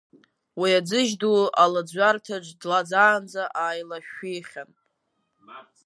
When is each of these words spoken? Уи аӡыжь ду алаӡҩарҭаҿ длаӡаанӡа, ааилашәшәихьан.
Уи 0.59 0.69
аӡыжь 0.79 1.13
ду 1.19 1.37
алаӡҩарҭаҿ 1.63 2.47
длаӡаанӡа, 2.59 3.43
ааилашәшәихьан. 3.61 4.71